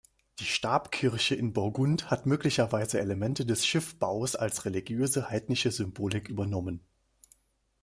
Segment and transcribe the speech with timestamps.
[0.39, 6.79] Die Stabkirche in Borgund hat möglicherweise Elemente des Schiffbaus als religiöse, heidnische Symbolik übernommen.